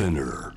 [0.00, 0.52] Spinner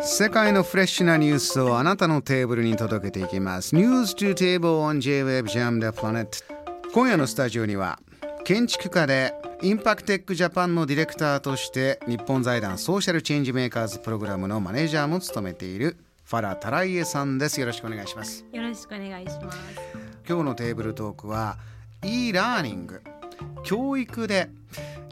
[0.00, 3.74] 世界のフレッシュなニュースをあなたのテーブルに届けていきます。
[3.74, 6.44] News to Table on J-Web Jam the Planet。
[6.92, 7.98] 今夜のスタジオには
[8.44, 17.58] 建築家でインパクテックジャパンのディレクターとして日本財団ソーシャルチェンジメーカーズプログラムのマネージャーも務めているファラ・タライエさんです。
[17.58, 18.46] よろしくお願いします。
[18.52, 19.58] よろしくお願いします。
[20.28, 21.58] 今日のテーブルトークは
[22.04, 23.02] e ラーニング
[23.64, 24.50] 教育で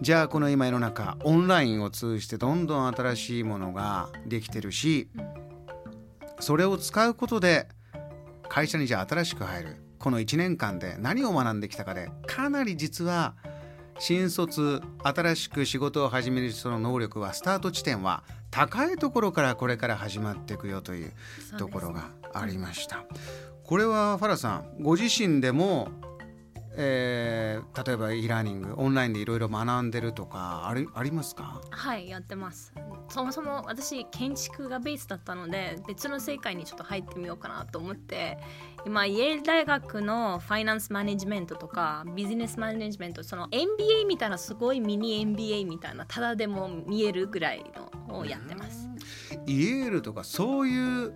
[0.02, 5.08] じゃあこの今世の中オンラインを通じてどんどん新しいものができてるし
[6.40, 7.68] それを使うことで
[8.48, 13.36] 会社にじゃあ新しく入るこの1年間で何を学んできたかでかなり実は
[14.00, 21.12] 新卒新しく仕事を始める人の能力はスタート地点は高いところからこれから始まっていくよという
[21.58, 23.04] ところがありました。
[23.62, 25.88] これはファラさんご自身でも、
[26.76, 31.60] えー例えば e ラーニングオンラインでいろいろ学んでるとかありありますか？
[31.70, 32.72] はい、やってます。
[33.08, 38.38] そもそも私建築がベースだったので別の世界にちょっと入ってみようかなと思って
[38.86, 47.64] 今イェール大学のファイナンスマネジメントとかビジネスマネジメントその MBA みたいなすごいミニ MBA みたいなただでも見えるぐらい
[48.08, 48.88] のをやってます。
[49.46, 51.12] イエールとかそういう、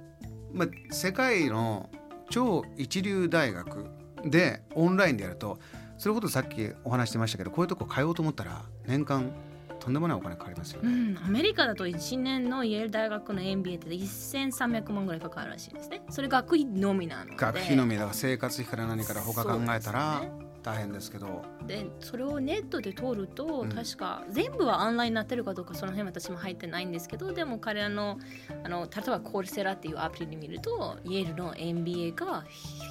[0.52, 1.88] まあ、世界の
[2.28, 3.86] 超一流大学
[4.24, 5.58] でオンラインでやると
[5.98, 9.32] それほどさっきお話してましたけどこういうとこ通おうと思ったら年間
[9.78, 11.12] とんでもないお金かかりますようね。
[11.12, 16.02] ん、アメリカだと1年のイェール大学の MBA って1300万ぐらいかかるらしいですね。
[16.10, 17.36] それ学費のみなので。
[17.36, 21.44] 学費のみだから生活費から何から他考えたらね大変ですけど。
[21.64, 23.68] でそれをネットで通ると、うん。
[23.68, 28.18] 確か全部はオンラインになってるかどうかその辺私も入ってないんですけどでも彼らの
[28.64, 32.44] あの例えばコールセラっていうアプリで見るとイェールの MBA が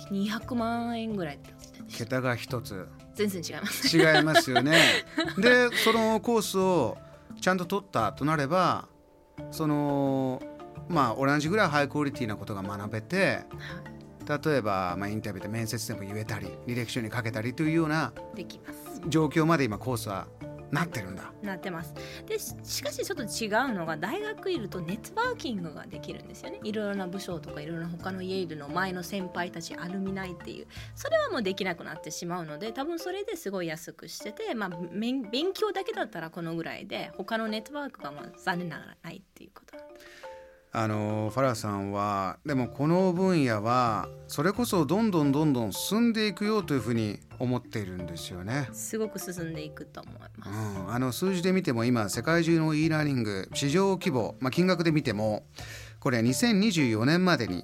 [0.09, 1.40] 200万円ぐらい
[1.92, 2.88] 桁が一つ。
[3.14, 3.98] 全然違います。
[3.98, 4.78] 違いますよね。
[5.38, 6.98] でそのコースを
[7.42, 8.88] ちゃんと取ったとなれば
[9.52, 10.42] その
[10.88, 13.44] まあ同じぐらいハイクオリティなことが学べて
[14.28, 18.13] 例えば、まあ、インタビューで面接でも言えたり履歴書に書けたりというような。
[19.08, 20.28] 状況まで今コースは
[20.72, 21.31] なってるんだ。
[21.44, 21.94] なってます
[22.25, 30.66] でししかしちょっと違うのが大学いるとネットワーキングができるんですよねいろいろな部署とかいろいろな他のイェールの前の先輩たちアルミナイっていう
[30.96, 39.75] それはもうできなくなってしまうので多分それですごい安くしてて、まあ、勉勉強だけだったらこのぐらいで他のネットワークがまあ残念ながらないっていうこと
[40.78, 48.68] あのファラさんはでもこの分野はそれこそどんどんどんどん進んでいくよというふうに思っているんですよね。
[48.74, 50.80] すごく進んでいくと思います。
[50.81, 55.46] うん、あの数字で見ても今世界中の e ラーニング市場規模、まあ、金額で見ても
[56.02, 57.63] これ2024年までに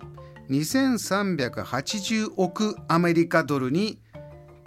[0.50, 4.00] 2380億アメリカドルに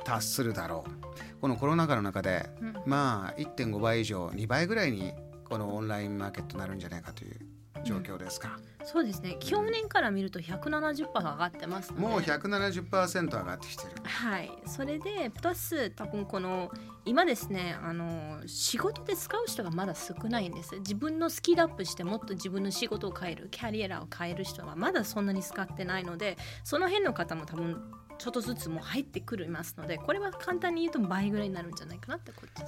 [0.04, 5.14] 達するだろうこのコロナ禍の中で、うんまあ1.5倍以上2倍ぐらいに
[5.48, 7.53] このオンラインマーケットになるんじゃないかという
[7.84, 9.36] 状況ですか、そうですね。
[9.40, 12.06] 去年から見ると170%上がってますので。
[12.06, 13.90] もう170%上がってきてる。
[14.02, 16.70] はい、それでプラス多分この
[17.04, 20.76] 今ですねあの仕事で使う人がまだ少ないんです。
[20.76, 27.82] 自分のスキルアップしてもっと自分の仕事を変えるキャリアを変える人はまだそんなに使ってないのでその辺の方も多分
[28.18, 32.62] ちょっとずつもう入ってくるますのでこれは簡単に言うと倍ぐらいになるんじゃないかなってこっち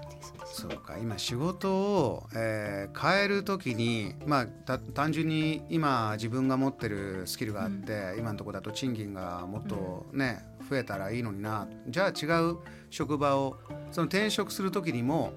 [0.45, 0.99] そうか。
[0.99, 11.69] 今仕事を、えー変える時にまあた単純に今自分が持ってるスキルがあって、今のところだと賃金がもっとね、増えたらいいのにな。
[11.89, 12.59] じゃあ違う
[12.91, 13.59] 職場を
[13.91, 15.33] その転職する時にも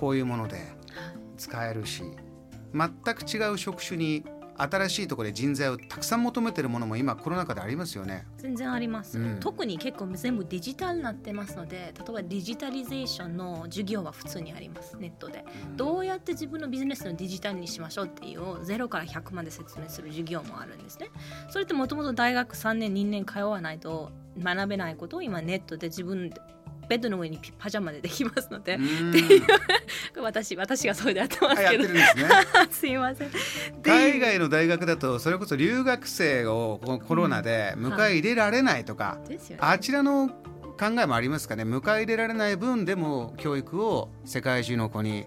[0.00, 0.58] こういうもので
[1.36, 2.02] 使えるし
[2.74, 4.24] 全く違う職種に
[4.58, 8.26] 新しいところで人材をたくさん求めてるものも今コロナ禍でありますよね。
[8.38, 9.40] 全然あります、うん。
[9.40, 14.96] 特に結構全部デジタルになってますので例えばデジタリゼーションの授業は普通にあります。
[14.96, 15.44] ネットで。
[15.76, 21.10] どうやって自分のビジネスのデジタルにしましょうっていうのを0から100まで説明する授業もあるんですね。
[21.50, 26.40] それってもともと大学3年2年通わないと学べないことを今ネットで自分で
[26.88, 29.12] ベッドの上にパジャマでできますので、うん。
[30.22, 31.70] 私私がそれでやってますけど。
[31.70, 32.24] てるんですね。
[32.70, 33.30] すいません。
[33.82, 39.62] 海外の大学だとそれこそ留学生をこのコロナで迎え入れられないとか、ですよね。
[39.62, 41.64] あちらの考えもありますかね。
[41.64, 45.26] 迎え入れられない分でも教育を世界中の子に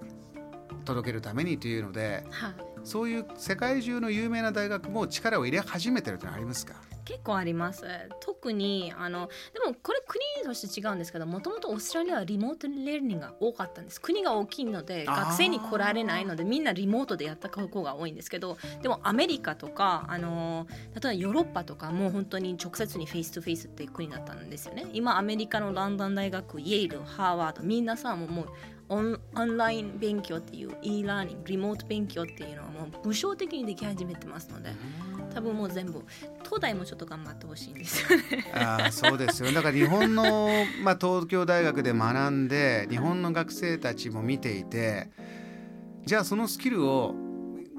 [0.86, 2.54] 届けるためにというのではい。
[2.84, 6.76] そういう世界中の有名な大学も力を入れ始めてるというのはありますか？
[7.10, 7.86] 結構あります。
[8.20, 14.00] 特にあのでもこれ国として違うんですけどもともとオーストラリアは remote learning が多かったんです。
[14.00, 24.86] 国が大きいので学生に来られないのでみんなリモートでやった子が多いんですけどでもアメリカとかあの例えばヨーロッパとかもう本当に直接に face to face っていう国だったんですよね。
[24.94, 28.48] 今アメリカのランドン大学イェールハーバードみんなさももう
[28.90, 34.72] オンオンライン勉強っていう e ラーニングリモート勉強っていうのはもう武将的にでき始めてますので
[35.34, 36.04] 多分もう全部
[36.44, 38.52] 東大もちょっと頑張ってほしいんですよね。
[38.54, 40.50] あそうですよだから日本の、
[40.84, 45.10] まあ、東京大学で学んで日本の学生たちも見ていて
[46.06, 47.16] じゃあそのスキルを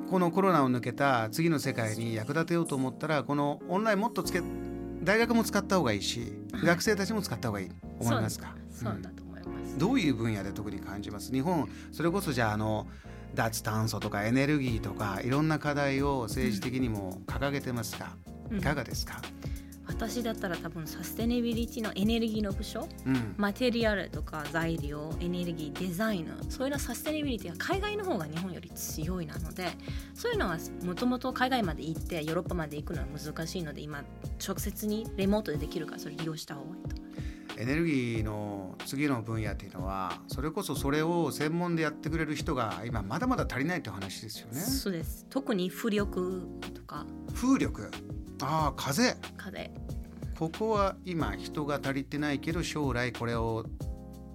[0.09, 4.43] このコロナを抜けた次の世界に役立てようと思ったらこのオンラインもっとつけ
[5.03, 6.33] 大学も使った方がいいし
[6.65, 8.55] 学生たちも使った方がいい思いますか？
[8.71, 11.33] そうだと思います、どういう分野で特に感じます？
[11.33, 12.87] 日本それこそじゃああの
[13.35, 18.13] 脱炭素とかエネルギーとかいろんな課題を政治的にも掲げてますが、
[18.51, 18.59] うん。
[18.59, 19.21] いかがですか、
[19.87, 22.89] 私だったら多分サステナビリティのエネルギーの部署。
[23.07, 23.35] うん。
[23.37, 29.69] マテリアルとか材料エネルギーデザインそういうのサステナビリティは海外の方が日本より強いなので
[30.15, 34.05] そういうのはもともと海外まで行ってヨーロッパまで行くのは難しいので今
[34.47, 37.00] 直接にレモートでできるからそれ利用した方がいいと
[37.61, 44.59] エネルギーの次の分野っていうのはそれこそそれを専門でやってくれる人が今まだまだ足りないって話ですよね。
[44.61, 45.27] そうです。
[45.29, 47.05] 特に浮力とか。
[47.35, 47.91] 風力。
[48.43, 49.15] ああ風。
[49.37, 49.71] 風。
[50.39, 53.67] ここは今人が足りてないけど将来これを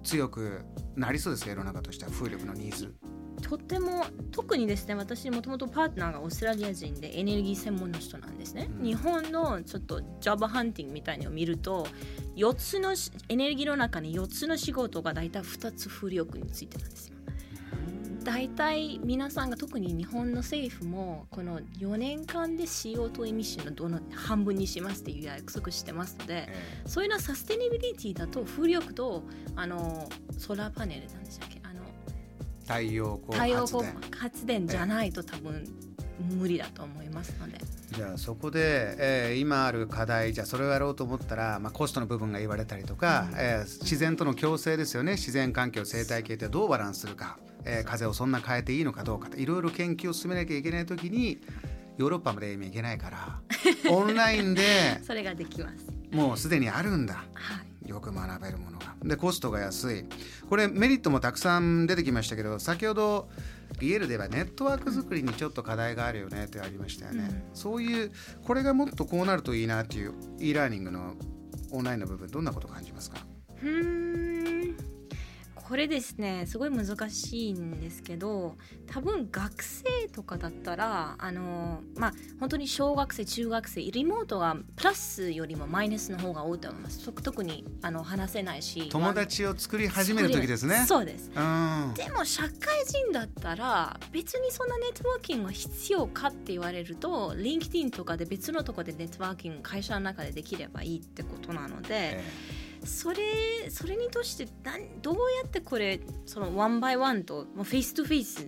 [0.04, 0.60] 強く
[0.94, 1.50] なりそうですか？
[1.50, 2.94] 世の中としては風力のニーズ。
[3.42, 8.84] とっても特にですね私もともとパートナーがオーストラリア人でエネルギー専門の人なんですね、うん。
[8.84, 11.86] 日本のちょっとジョブハンティングみたいのを見ると
[12.36, 17.16] 4つのしエネルギーの中に4つの仕事が大体2つ風力についてなんですよ。
[18.24, 29.22] 大体皆さんが特に日本の政府もこの4年間で CO2 エミッションのどの半分にしますっていう約束してますのでえそういうのはサステナビリティだと風力と
[29.54, 31.60] あのソーラーパネルなんでしたっけ？
[31.62, 35.64] あのえ太陽光太陽光発電発電じゃないと多分
[36.20, 37.58] 無理だと思いますので、
[37.92, 45.12] じゃあそこで、えー今ある課題じゃあそれをやろうと思ったら、まあ、コストの部分が言われたりとか、えー自然との共生ですよね。
[45.12, 51.38] 自然環境生態系ってどうバランスするか、えー風をそんな変えていいのかどうかいろいろ研究を進めなきゃいけない時に
[51.98, 53.40] ヨーロッパまで今行けないから
[53.90, 55.86] オンラインでそれができます。
[56.12, 57.24] もうすでにあるんだ。
[57.34, 58.94] はい、よく学べるものが。
[59.04, 60.04] でコストが安い。
[60.48, 63.28] これメリットもたくさん出てきましたけど先ほど
[63.80, 68.12] イエルではネットワーク作りにちょっと課題があるよねってありましたよね、そういう
[68.44, 71.14] これがもっとこうなるといいなっていう e ラーニングの
[71.72, 73.18] オンラインの部分どんなこと感じますか？
[73.62, 74.25] うーん
[75.66, 78.54] これですねすごい難しいんですけど
[78.86, 79.82] 多分学生
[80.12, 87.04] とかだったらあのまあ本当に小学生中学生リモートがプラスよりもマイナスの方が多いと思います。
[87.04, 90.84] 特特にあの話せないし友達を作り始める時ですね。
[90.86, 91.32] そうです。
[91.34, 91.94] うん。
[91.94, 92.52] でも社会
[92.86, 103.18] 人だったら別にそんなネットワーキングが必要かって言われると LinkedIn とかで別のとこでネットワーキング会社の中でできればいいってことなので、えそれ
[103.70, 108.46] それにとしてなんどうやってこれその one by one とまあ face to face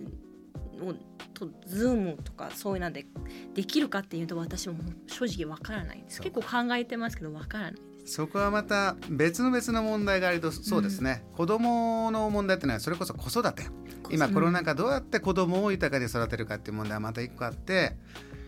[0.81, 0.93] を
[1.33, 3.05] とズームとかそういうので
[3.53, 4.75] できるかっていうと私も
[5.07, 6.21] 正直わからないです。
[6.21, 7.77] 結構考えてますけどわからないで
[8.07, 8.13] す。
[8.13, 13.63] そこはまた別の別の問題がありとそうですね、子供の問題ってのはそれこそ子育て。
[14.09, 17.95] 今コロナ禍どうやって子供を豊かに育てるかっていう問題はまた一個あって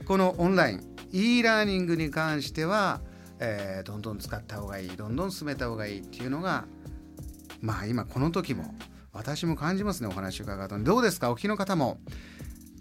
[0.05, 3.01] このオンライン e ラーニングに関しては、
[3.41, 6.65] えーどんどん使った方がいいどんどん進めた方がいいっていうのが
[7.59, 8.73] まあ今この時も
[9.11, 10.79] 私も感じますねお話伺うと。
[10.79, 11.31] どうですか？
[11.31, 11.99] お聞きの方も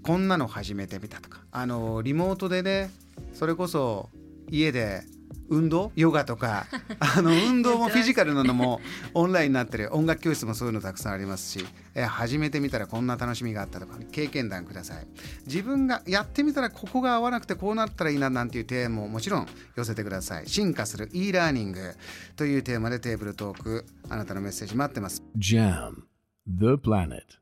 [0.02, 1.40] こんなの始めてみたとか。
[1.50, 2.90] あのリモートでね
[3.32, 4.10] それこそ
[4.48, 5.02] 家で
[5.48, 5.92] 運動？
[5.96, 6.66] ヨガとか。
[7.00, 8.80] あの運動もフィジカルなのも
[9.14, 9.94] オンラインになってる。
[9.94, 13.98] 音楽教室もそういうのたくさんありますし、えー始めてみたらこんな楽しみがあったとか。
[14.12, 15.06] 経験談ください。
[15.46, 19.46] 自分がやってみたらここが合わなくてこうなったらいいななんていうテーマももちろん
[19.76, 20.46] 寄せてください。
[20.48, 21.94] 進化する e ラーニング
[22.36, 25.22] というテーマでテーブルトークあなたのメッセージ待ってます。
[25.36, 26.02] Jam,
[26.46, 27.39] the planet.